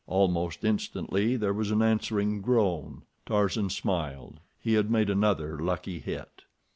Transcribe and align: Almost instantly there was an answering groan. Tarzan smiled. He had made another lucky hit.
Almost 0.07 0.63
instantly 0.63 1.35
there 1.35 1.53
was 1.53 1.69
an 1.69 1.83
answering 1.83 2.41
groan. 2.41 3.03
Tarzan 3.27 3.69
smiled. 3.69 4.39
He 4.59 4.73
had 4.73 4.89
made 4.89 5.11
another 5.11 5.59
lucky 5.59 5.99
hit. 5.99 6.41